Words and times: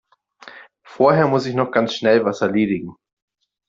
Vorher 0.83 1.27
muss 1.27 1.45
ich 1.45 1.53
noch 1.53 1.69
ganz 1.69 1.93
schnell 1.93 2.25
was 2.25 2.41
erledigen. 2.41 2.95